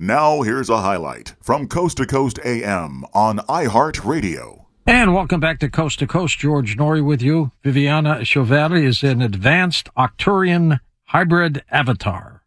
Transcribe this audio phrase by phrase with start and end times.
[0.00, 4.66] Now, here's a highlight from Coast to Coast AM on iHeartRadio.
[4.86, 6.38] And welcome back to Coast to Coast.
[6.38, 7.50] George Noory with you.
[7.64, 12.44] Viviana Chiavelli is an advanced Arcturian hybrid avatar,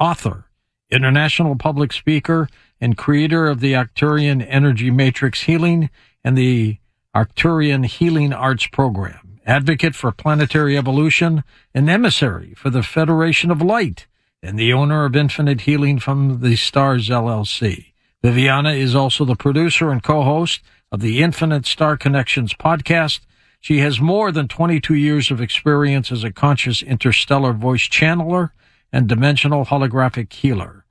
[0.00, 0.46] author,
[0.90, 2.48] international public speaker,
[2.80, 5.90] and creator of the Arcturian Energy Matrix Healing
[6.24, 6.78] and the
[7.14, 11.44] Arcturian Healing Arts Program, advocate for planetary evolution,
[11.74, 14.06] and emissary for the Federation of Light
[14.44, 17.94] and the owner of Infinite Healing from the Stars LLC.
[18.22, 20.60] Viviana is also the producer and co-host
[20.92, 23.20] of the Infinite Star Connections podcast.
[23.60, 28.50] She has more than 22 years of experience as a conscious interstellar voice channeler
[28.92, 30.84] and dimensional holographic healer.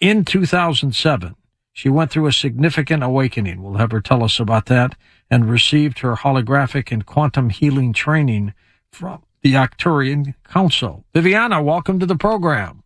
[0.00, 1.36] In 2007,
[1.72, 3.62] she went through a significant awakening.
[3.62, 4.96] We'll have her tell us about that
[5.30, 8.52] and received her holographic and quantum healing training
[8.90, 11.04] from the Arcturian Council.
[11.14, 12.82] Viviana, welcome to the program.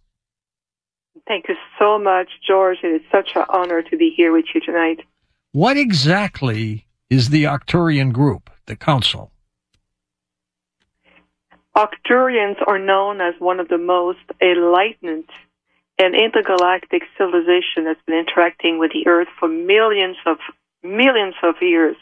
[1.31, 2.79] Thank you so much, George.
[2.83, 4.99] It is such an honor to be here with you tonight.
[5.53, 9.31] What exactly is the Arcturian group, the council?
[11.77, 15.31] Arcturians are known as one of the most enlightened
[16.01, 20.39] and intergalactic civilization that's been interacting with the Earth for millions of
[20.83, 21.97] millions of years.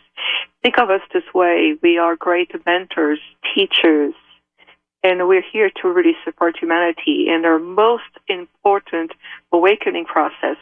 [0.62, 3.21] Think of us this way: we are great mentors,
[3.55, 4.15] teachers,
[5.03, 9.12] and we're here to really support humanity in their most important
[9.53, 10.56] awakening process.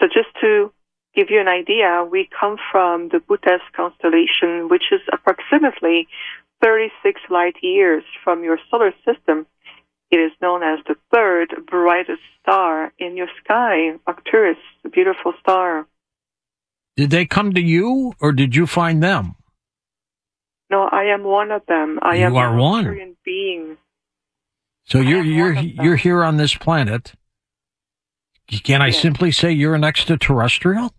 [0.00, 0.72] So just to
[1.14, 6.08] give you an idea, we come from the Bootes constellation, which is approximately
[6.62, 9.46] 36 light years from your solar system.
[10.10, 15.86] It is known as the third brightest star in your sky, Arcturus, a beautiful star.
[16.96, 19.34] Did they come to you or did you find them?
[20.70, 21.98] No, I am one of them.
[22.02, 23.13] I you am are one.
[23.24, 23.76] Being.
[24.84, 25.84] So you're you're one of them.
[25.84, 27.14] you're here on this planet.
[28.64, 29.00] Can I Yes.
[29.00, 30.92] simply say you're an extraterrestrial?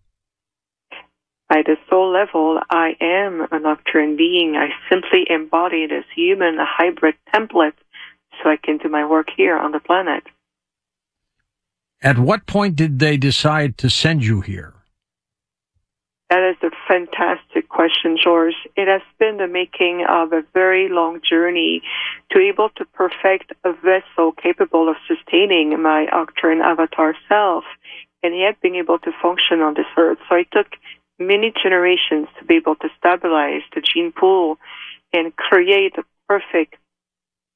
[1.50, 4.56] At the soul level, I am a Arcturian being.
[4.56, 7.74] I simply embody this human hybrid template
[8.42, 10.24] so I can do my work here on the planet.
[12.02, 14.74] At what point did they decide to send you here?
[16.31, 18.55] That is a fantastic question, George.
[18.75, 21.81] It has been the making of a very long journey
[22.31, 27.63] to able to perfect a vessel capable of sustaining my Arcturian avatar self
[28.23, 30.17] and yet being able to function on this earth.
[30.29, 30.67] So it took
[31.19, 34.57] many generations to be able to stabilize the gene pool
[35.13, 36.75] and create a perfect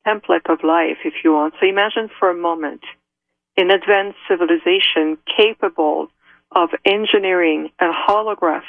[0.07, 1.55] template of life, if you want.
[1.59, 2.81] So imagine for a moment
[3.57, 6.07] an advanced civilization capable
[6.51, 8.63] of engineering a holograph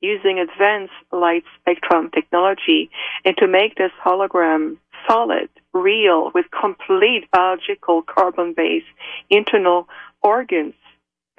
[0.00, 2.90] using advanced light spectrum technology
[3.24, 4.76] and to make this hologram
[5.08, 8.86] solid, real, with complete biological carbon based
[9.30, 9.88] internal
[10.22, 10.74] organs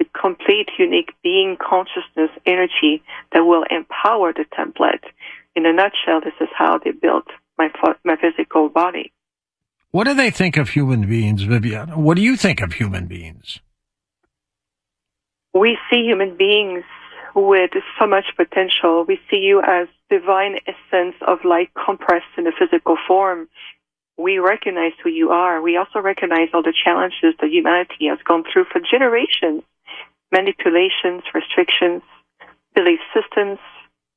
[0.00, 3.02] the complete, unique being consciousness energy
[3.32, 5.04] that will empower the template.
[5.54, 7.26] In a nutshell, this is how they built
[7.58, 7.70] my,
[8.02, 9.12] my physical body.
[9.90, 11.98] What do they think of human beings, Viviana?
[11.98, 13.60] What do you think of human beings?
[15.52, 16.84] We see human beings
[17.34, 19.04] with so much potential.
[19.06, 23.48] We see you as divine essence of light compressed in a physical form.
[24.18, 25.62] We recognize who you are.
[25.62, 29.62] We also recognize all the challenges that humanity has gone through for generations
[30.32, 32.02] manipulations, restrictions,
[32.74, 33.58] belief systems,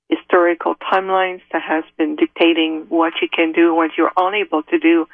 [0.09, 5.07] historical timelines that has been dictating what you can do, what you're unable to do.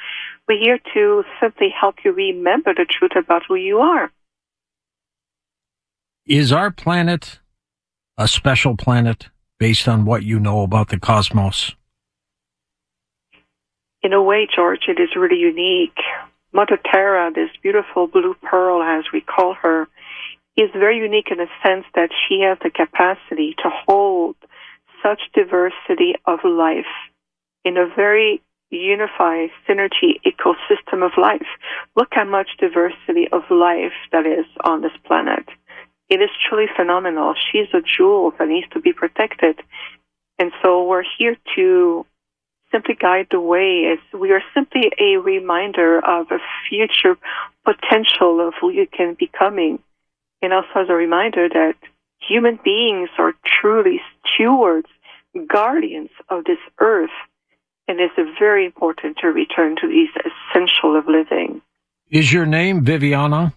[0.47, 4.11] We're here to simply help you remember the truth about who you are.
[6.25, 7.39] Is our planet
[8.19, 9.29] a special planet
[9.59, 11.73] based on what you know about the cosmos?
[14.03, 15.97] In a way, George, it is really unique.
[16.51, 19.87] Mother Terra, this beautiful blue pearl, as we call her,
[20.57, 24.35] is very unique in the sense that she has the capacity to hold
[25.01, 26.91] such diversity of life
[27.63, 31.47] in a very unified synergy ecosystem of life.
[31.95, 35.47] Look how much diversity of life that is on this planet.
[36.09, 37.35] It is truly phenomenal.
[37.51, 39.59] She's a jewel that needs to be protected.
[40.39, 42.05] And so we're here to
[42.71, 43.97] simply guide the way.
[44.17, 47.17] We are simply a reminder of a future
[47.63, 49.79] potential of who you can be becoming.
[50.41, 51.75] And also as a reminder that
[52.19, 54.87] human beings are truly stewards,
[55.47, 57.09] guardians of this earth.
[57.87, 61.61] And it's very important to return to these essential of living.
[62.09, 63.53] Is your name Viviana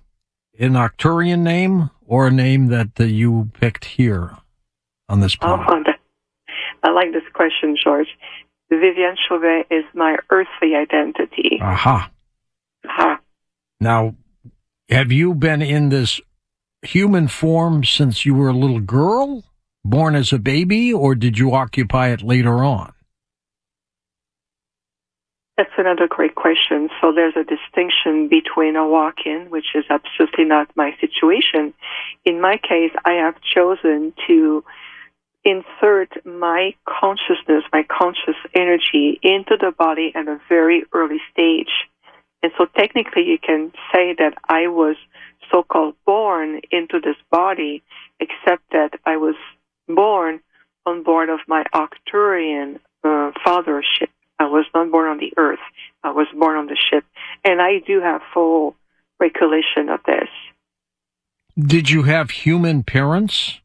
[0.59, 4.37] an Arcturian name or a name that uh, you picked here
[5.09, 5.67] on this planet?
[5.67, 5.83] Oh,
[6.83, 8.09] I like this question, George.
[8.71, 11.59] Viviane Chauvet is my earthly identity.
[11.63, 12.11] Aha.
[12.87, 13.19] Aha.
[13.81, 14.15] Now,
[14.91, 16.21] have you been in this
[16.83, 19.45] human form since you were a little girl,
[19.83, 22.92] born as a baby, or did you occupy it later on?
[25.57, 26.89] That's another great question.
[27.01, 31.75] So there's a distinction between a walk-in, which is absolutely not my situation.
[32.25, 34.65] In my case, I have chosen to
[35.45, 41.73] insert my consciousness, my conscious energy into the body at a very early stage.
[42.43, 44.97] And so technically you can say that I was
[45.51, 47.83] so-called born into this body,
[48.21, 49.35] except that I was
[49.87, 50.41] born
[50.87, 54.09] on board of my Arcturian uh, fathership.
[54.43, 55.61] I was not born on the earth.
[56.03, 57.05] I was born on the ship.
[57.45, 58.75] And I do have full
[59.21, 60.29] recollection of this.
[61.59, 63.61] Did you have human parents?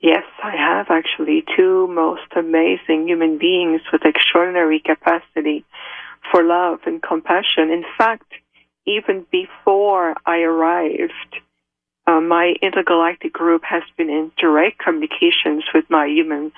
[0.00, 5.64] Yes, I have actually two most amazing human beings with extraordinary capacity
[6.30, 7.70] for love and compassion.
[7.70, 8.32] In fact,
[8.86, 11.36] even before I arrived,
[12.06, 16.52] uh, my intergalactic group has been in direct communications with my human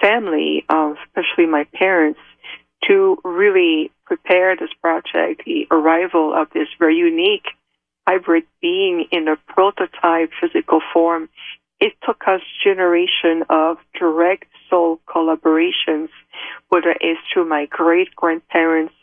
[0.00, 2.20] family, uh, especially my parents,
[2.86, 7.46] to really prepare this project, the arrival of this very unique
[8.06, 11.28] hybrid being in a prototype physical form.
[11.80, 16.08] It took us generation of direct soul collaborations,
[16.68, 18.94] whether it's through my great grandparents,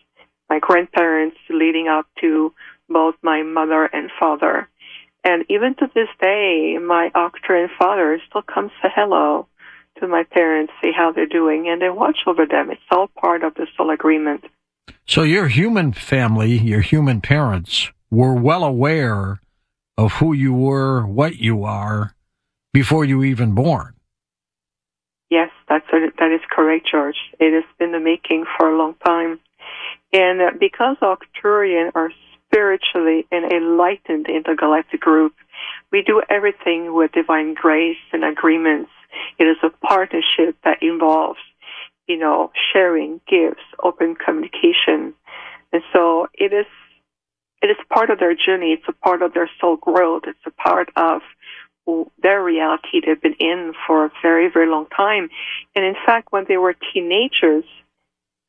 [0.49, 2.53] my grandparents leading up to
[2.89, 4.69] both my mother and father.
[5.23, 9.47] And even to this day, my Arcturian father still comes to hello
[9.99, 12.71] to my parents, see how they're doing, and they watch over them.
[12.71, 14.45] It's all part of the soul agreement.
[15.05, 19.41] So your human family, your human parents, were well aware
[19.97, 22.15] of who you were, what you are,
[22.73, 23.93] before you even born.
[25.29, 27.17] Yes, that's a, that is correct, George.
[27.39, 29.39] It has been the making for a long time,
[30.11, 32.11] and because Arcturian are
[32.51, 35.33] spiritually an enlightened intergalactic group,
[35.91, 38.89] we do everything with divine grace and agreements
[39.37, 41.39] it is a partnership that involves,
[42.07, 45.13] you know, sharing gifts, open communication.
[45.73, 46.65] And so it is,
[47.61, 48.73] it is part of their journey.
[48.73, 50.23] It's a part of their soul growth.
[50.27, 51.21] It's a part of
[52.21, 55.29] their reality they've been in for a very, very long time.
[55.75, 57.65] And in fact, when they were teenagers,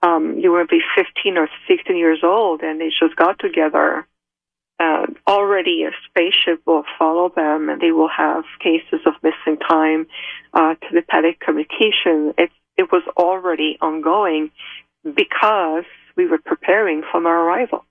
[0.03, 4.07] um, you would be 15 or 16 years old and they just got together
[4.83, 10.07] uh, already a spaceship will follow them and they will have cases of missing time,
[10.55, 12.35] uh, telepathic communication.
[12.37, 14.51] It, it was already ongoing
[15.05, 15.85] because
[16.17, 17.85] we were preparing for our arrival.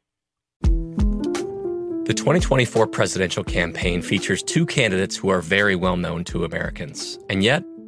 [2.03, 7.19] The 2024 presidential campaign features two candidates who are very well known to Americans.
[7.29, 7.63] And yet,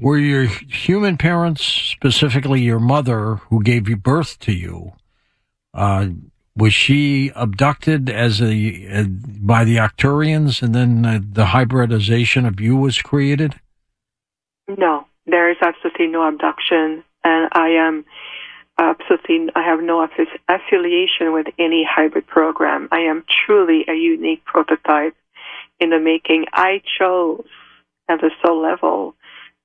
[0.00, 4.92] Were your human parents, specifically your mother, who gave you birth to you,
[5.74, 6.08] uh,
[6.56, 12.60] was she abducted as a uh, by the Arcturians, and then uh, the hybridization of
[12.60, 13.60] you was created?
[14.68, 18.06] No, there is absolutely no abduction, and I am
[18.78, 20.08] absolutely I have no
[20.48, 22.88] affiliation with any hybrid program.
[22.90, 25.14] I am truly a unique prototype
[25.78, 26.46] in the making.
[26.54, 27.44] I chose
[28.08, 29.14] at the soul level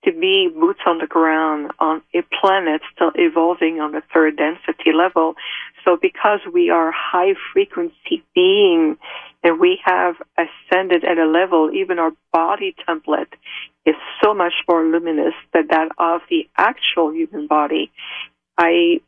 [0.06, 4.94] to be boots on the ground on a planet still evolving on the third density
[4.94, 5.36] level.
[5.84, 8.98] So because we are high frequency being
[9.44, 13.34] and we have ascended at a level, even our body template
[13.86, 17.92] is so much more luminous than that of the actual human body.
[18.58, 19.02] I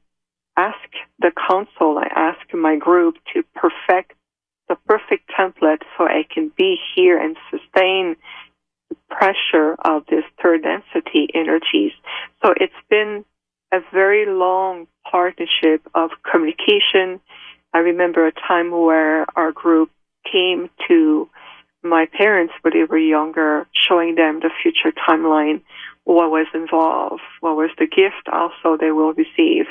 [0.55, 0.77] ask
[1.19, 4.13] the council, I ask my group to perfect
[4.69, 8.17] the perfect template so I can be here and sustain
[9.09, 11.91] pressure of this third density energies.
[12.43, 13.25] So it's been
[13.71, 17.19] a very long partnership of communication.
[17.73, 19.91] I remember a time where our group
[20.31, 21.29] came to
[21.83, 25.61] my parents when they were younger, showing them the future timeline,
[26.03, 29.65] what was involved, what was the gift also they will receive,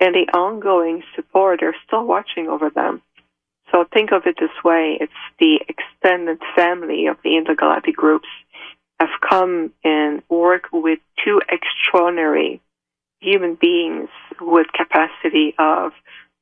[0.00, 1.60] and the ongoing support.
[1.60, 3.02] They're still watching over them.
[3.72, 8.28] So think of it this way it's the extended family of the intergalactic groups
[8.98, 12.60] have come and worked with two extraordinary
[13.20, 14.08] human beings
[14.40, 15.92] with capacity of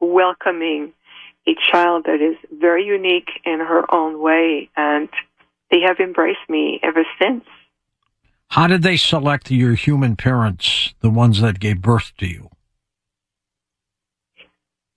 [0.00, 0.92] welcoming
[1.46, 5.08] a child that is very unique in her own way and
[5.70, 7.44] they have embraced me ever since.
[8.48, 12.50] How did they select your human parents, the ones that gave birth to you?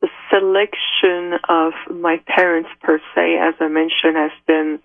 [0.02, 4.80] The selection of my parents per se, as I mentioned, has been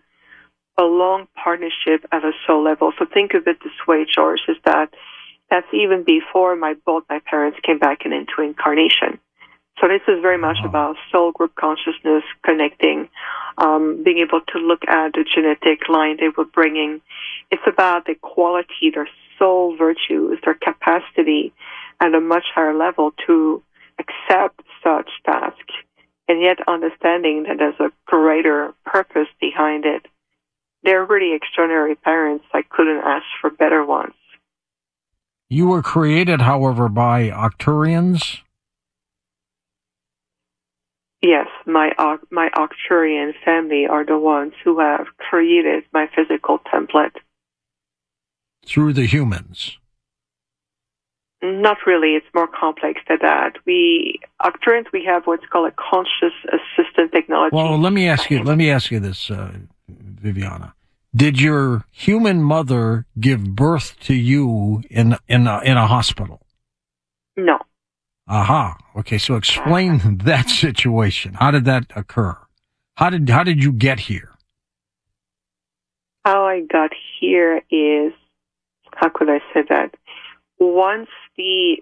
[0.78, 2.92] a long partnership at a soul level.
[2.98, 4.90] So think of it this way, George, is that
[5.50, 9.18] that's even before my both my parents came back in, into incarnation.
[9.80, 13.08] So this is very much about soul group consciousness connecting,
[13.58, 17.00] um, being able to look at the genetic line they were bringing.
[17.50, 21.52] It's about the quality, their soul virtues, their capacity
[22.00, 23.62] at a much higher level to
[23.98, 25.66] accept such task,
[26.28, 30.06] and yet understanding that there's a greater purpose behind it
[30.82, 32.44] they're really extraordinary parents.
[32.52, 34.14] I couldn't ask for better ones.
[35.48, 38.38] You were created, however, by Arcturians.
[41.20, 41.92] Yes, my
[42.30, 47.16] my Arcturian family are the ones who have created my physical template.
[48.66, 49.78] Through the humans.
[51.42, 52.14] Not really.
[52.14, 53.54] It's more complex than that.
[53.66, 57.54] We Arcturians, we have what's called a conscious assistant technology.
[57.54, 58.42] Well, let me ask you.
[58.42, 59.52] Let me ask you this, uh,
[60.22, 60.74] Viviana.
[61.14, 66.40] Did your human mother give birth to you in in a, in a hospital?
[67.36, 67.58] No.
[68.28, 68.78] Aha.
[68.96, 69.18] Okay.
[69.18, 71.34] So explain that situation.
[71.34, 72.38] How did that occur?
[72.96, 74.30] How did how did you get here?
[76.24, 78.12] How I got here is
[78.94, 79.94] how could I say that?
[80.58, 81.78] Once the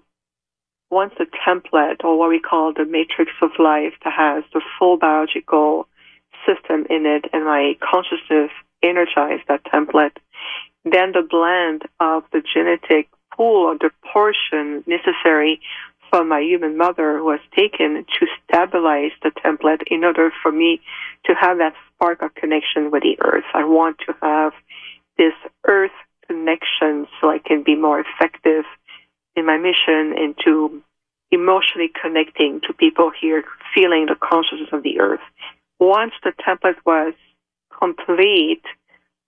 [0.90, 4.96] once the template, or what we call the matrix of life, that has the full
[4.96, 5.86] biological
[6.46, 8.50] system in it, and my consciousness
[8.82, 10.16] energized that template,
[10.84, 15.60] then the blend of the genetic pool or the portion necessary
[16.10, 20.80] from my human mother was taken to stabilize the template in order for me
[21.24, 23.44] to have that spark of connection with the earth.
[23.54, 24.52] I want to have
[25.16, 25.34] this
[25.66, 25.92] earth
[26.26, 28.64] connection so I can be more effective
[29.36, 30.82] in my mission and to
[31.30, 33.44] emotionally connecting to people here,
[33.74, 35.20] feeling the consciousness of the earth.
[35.80, 37.14] Once the template was
[37.76, 38.62] complete,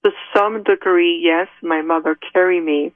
[0.04, 2.92] to some degree, yes, my mother carried me,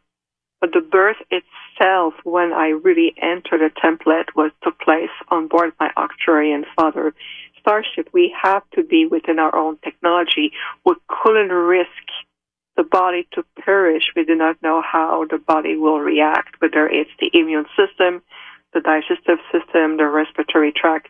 [0.61, 5.73] but the birth itself, when I really entered the template, was took place on board
[5.81, 7.15] my Arcturian father
[7.61, 8.09] starship.
[8.13, 10.53] We have to be within our own technology.
[10.85, 11.89] We couldn't risk
[12.77, 14.05] the body to perish.
[14.15, 18.23] We do not know how the body will react, whether it's the immune system,
[18.75, 21.09] the digestive system, the respiratory tract.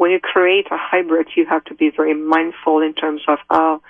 [0.00, 3.82] When you create a hybrid, you have to be very mindful in terms of how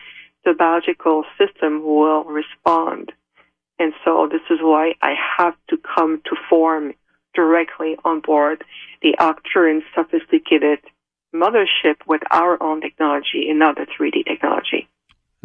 [0.45, 3.13] the biological system will respond.
[3.79, 6.95] And so this is why I have to come to form
[7.33, 8.65] directly on board
[9.03, 10.81] the Arcturian sophisticated
[11.33, 14.89] mothership with our own technology and not the 3D technology.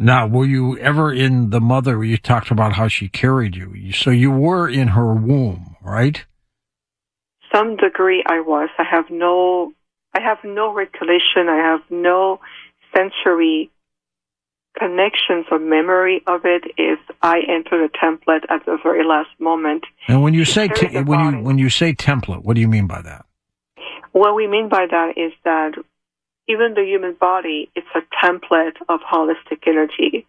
[0.00, 2.02] Now, were you ever in the mother?
[2.02, 3.92] You talked about how she carried you.
[3.92, 6.24] So you were in her womb, right?
[7.54, 8.68] Some degree I was.
[8.78, 9.72] I have no,
[10.16, 11.48] I have no recollection.
[11.50, 12.40] I have no
[12.96, 13.70] sensory
[14.78, 19.84] connections or memory of it if I enter the template at the very last moment.
[20.08, 22.86] And when you say te- when you when you say template, what do you mean
[22.86, 23.26] by that?
[24.12, 25.72] What we mean by that is that
[26.48, 30.26] even the human body is a template of holistic energy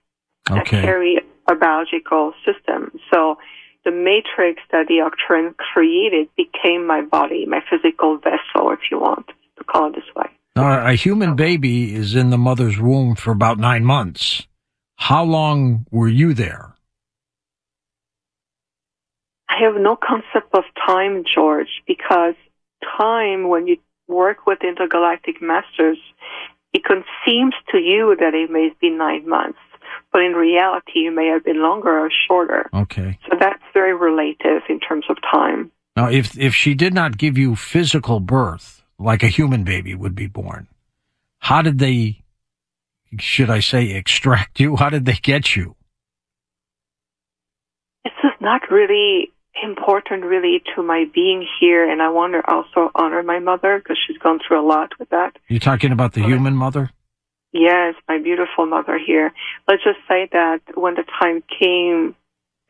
[0.50, 0.58] okay.
[0.58, 2.92] that carry a biological system.
[3.14, 3.38] So
[3.86, 9.28] the matrix that the Arcturian created became my body, my physical vessel, if you want
[9.58, 10.30] to call it this way.
[10.56, 14.48] Now, a human baby is in the mother's womb for about nine months.
[14.96, 16.74] How long were you there?
[19.50, 22.36] I have no concept of time, George, because
[22.98, 25.98] time, when you work with intergalactic masters,
[26.74, 26.84] it
[27.26, 29.60] seems to you that it may be nine months,
[30.12, 32.70] but in reality, it may have been longer or shorter.
[32.74, 33.20] Okay.
[33.30, 35.72] So that's very relative in terms of time.
[35.96, 40.16] Now, if if she did not give you physical birth, like a human baby would
[40.16, 40.68] be born.
[41.40, 42.24] How did they,
[43.20, 44.76] should I say, extract you?
[44.76, 45.76] How did they get you?
[48.04, 49.32] This is not really
[49.64, 53.98] important, really, to my being here, and I want to also honor my mother because
[54.06, 55.38] she's gone through a lot with that.
[55.48, 56.92] You're talking about the human mother?
[57.54, 59.34] Yes, my beautiful mother here.
[59.68, 62.16] Let's just say that when the time came,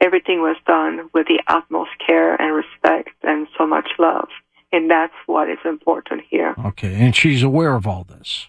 [0.02, 4.30] everything was done with the utmost care and respect and so much love.
[4.71, 6.53] And that's what is important here.
[6.65, 6.93] Okay.
[6.95, 8.47] And she's aware of all this?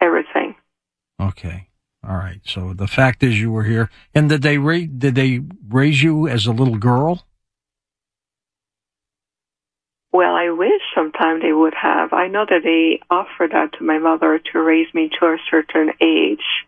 [0.00, 0.54] Everything.
[1.20, 1.68] Okay.
[2.06, 2.40] All right.
[2.44, 3.90] So the fact is you were here.
[4.14, 7.26] And did they, ra- did they raise you as a little girl?
[10.12, 12.12] Well, I wish sometime they would have.
[12.12, 15.92] I know that they offered that to my mother to raise me to a certain
[16.00, 16.64] age,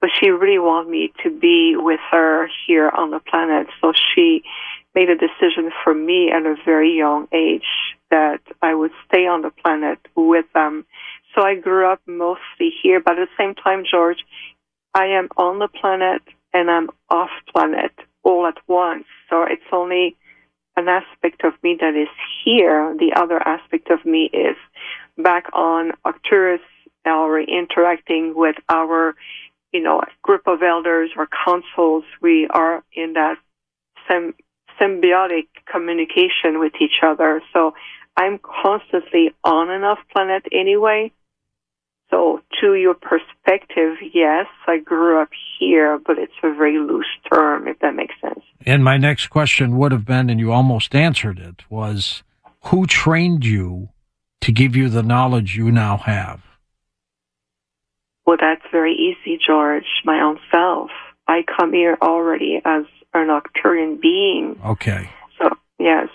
[0.00, 3.68] but she really wanted me to be with her here on the planet.
[3.80, 4.42] So she
[4.94, 7.64] made a decision for me at a very young age
[8.10, 10.86] that I would stay on the planet with them.
[11.34, 14.24] So I grew up mostly here, but at the same time, George,
[14.94, 17.92] I am on the planet and I'm off planet
[18.22, 19.04] all at once.
[19.28, 20.16] So it's only
[20.76, 22.08] an aspect of me that is
[22.44, 22.94] here.
[22.98, 24.56] The other aspect of me is
[25.18, 26.60] back on Arcturus
[27.04, 29.14] or interacting with our,
[29.72, 32.04] you know, group of elders or councils.
[32.20, 33.36] We are in that
[34.08, 34.34] same
[34.80, 37.42] symbiotic communication with each other.
[37.52, 37.74] So
[38.16, 41.12] I'm constantly on and off planet anyway.
[42.10, 47.66] So to your perspective, yes, I grew up here, but it's a very loose term,
[47.66, 48.44] if that makes sense.
[48.64, 52.22] And my next question would have been, and you almost answered it, was
[52.66, 53.88] who trained you
[54.40, 56.42] to give you the knowledge you now have?
[58.24, 59.86] Well, that's very easy, George.
[60.04, 60.90] My own self.
[61.28, 62.84] I come here already as
[63.22, 64.60] an Arcturian being.
[64.64, 65.10] Okay.
[65.38, 66.08] So, yes.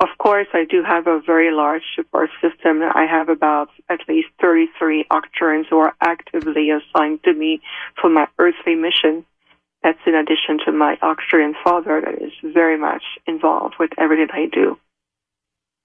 [0.00, 2.82] Of course, I do have a very large support system.
[2.82, 7.60] I have about at least 33 Arcturians who are actively assigned to me
[8.00, 9.24] for my earthly mission.
[9.82, 14.46] That's in addition to my Arcturian father that is very much involved with everything I
[14.46, 14.78] do.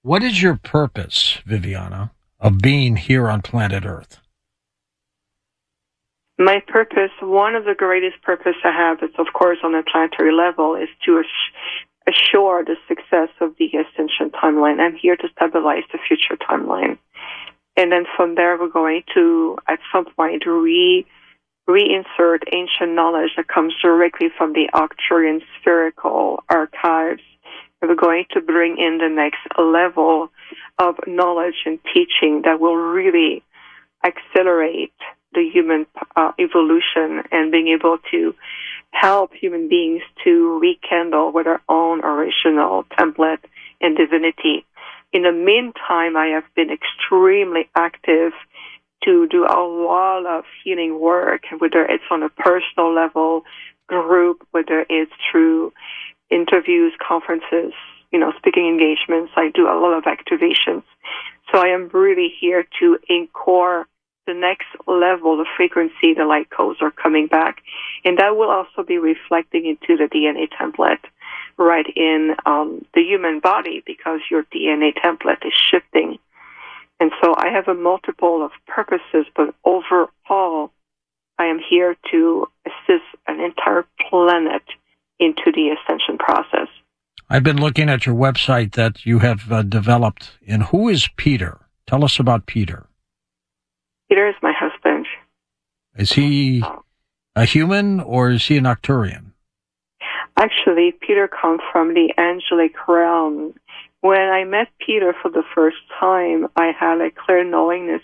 [0.02, 4.19] What is your purpose, Viviana, of being here on planet Earth?
[6.40, 10.32] My purpose, one of the greatest purpose I have, is of course on a planetary
[10.32, 11.22] level, is to
[12.08, 14.80] assure the success of the ascension timeline.
[14.80, 16.96] I'm here to stabilize the future timeline.
[17.76, 21.04] And then from there, we're going to, at some point, re
[21.68, 27.20] reinsert ancient knowledge that comes directly from the Arcturian spherical archives.
[27.82, 30.30] We're going to bring in the next level
[30.78, 33.42] of knowledge and teaching that will really
[34.02, 34.94] accelerate
[35.34, 38.34] the human uh, evolution and being able to
[38.92, 43.44] help human beings to rekindle with their own original template
[43.80, 44.64] and divinity.
[45.12, 48.32] In the meantime, I have been extremely active
[49.04, 53.44] to do a lot of healing work, whether it's on a personal level,
[53.88, 55.72] group, whether it's through
[56.30, 57.72] interviews, conferences,
[58.12, 59.32] you know, speaking engagements.
[59.36, 60.84] I do a lot of activations.
[61.50, 63.88] So I am really here to encore
[64.30, 67.62] the next level of frequency the light codes are coming back.
[68.04, 71.04] And that will also be reflecting into the DNA template
[71.58, 76.18] right in um, the human body because your DNA template is shifting.
[77.00, 80.70] And so I have a multiple of purposes, but overall,
[81.38, 84.62] I am here to assist an entire planet
[85.18, 86.68] into the ascension process.
[87.28, 90.32] I've been looking at your website that you have uh, developed.
[90.46, 91.60] And who is Peter?
[91.86, 92.89] Tell us about Peter.
[94.10, 95.06] Peter is my husband.
[95.96, 96.64] Is he
[97.36, 99.32] a human or is he an Arcturian?
[100.36, 103.54] Actually, Peter comes from the angelic realm.
[104.00, 108.02] When I met Peter for the first time, I had a clear knowingness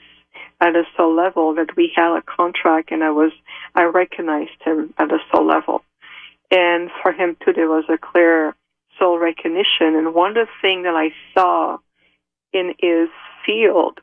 [0.60, 3.32] at a soul level that we had a contract and I was,
[3.74, 5.82] I recognized him at a soul level.
[6.52, 8.54] And for him too, there was a clear
[8.96, 9.96] soul recognition.
[9.96, 11.78] And one of the things that I saw
[12.52, 13.08] in his
[13.44, 14.00] field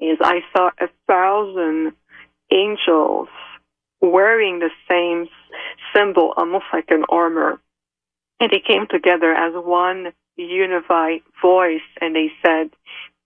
[0.00, 1.92] is I saw a thousand
[2.52, 3.28] angels
[4.00, 5.28] wearing the same
[5.94, 7.60] symbol, almost like an armor.
[8.40, 12.70] And they came together as one unified voice and they said,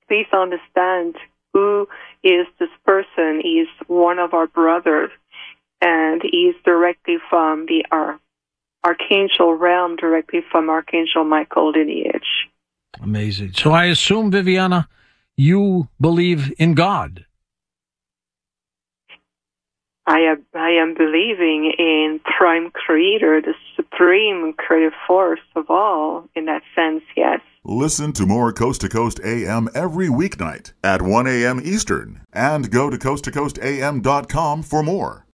[0.08, 1.16] please understand
[1.52, 1.86] who
[2.24, 3.40] is this person.
[3.42, 5.10] He's one of our brothers
[5.82, 7.84] and he's directly from the
[8.84, 12.48] archangel realm, directly from Archangel Michael lineage.
[13.02, 13.52] Amazing.
[13.54, 14.88] So I assume, Viviana,
[15.36, 17.26] you believe in God.
[20.04, 26.46] I am, I am believing in Prime Creator, the supreme creative force of all, in
[26.46, 27.40] that sense, yes.
[27.64, 31.60] Listen to more Coast to Coast AM every weeknight at 1 a.m.
[31.62, 35.26] Eastern and go to coasttocoastam.com for more.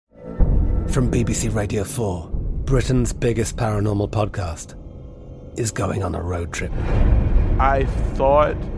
[0.89, 2.29] From BBC Radio 4,
[2.67, 4.75] Britain's biggest paranormal podcast
[5.59, 6.73] is going on a road trip.
[7.59, 8.57] I thought